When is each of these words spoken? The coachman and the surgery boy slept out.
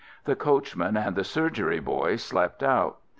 The 0.25 0.35
coachman 0.35 0.97
and 0.97 1.15
the 1.15 1.23
surgery 1.23 1.79
boy 1.79 2.15
slept 2.15 2.63
out. 2.63 2.97